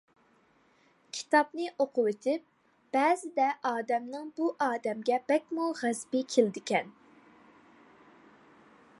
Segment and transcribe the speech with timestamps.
[1.15, 2.45] كىتابنى ئوقۇۋېتىپ،
[2.97, 6.91] بەزىدە ئادەمنىڭ بۇ ئادەمگە بەكمۇ غەزىپى كېلىدىكەن.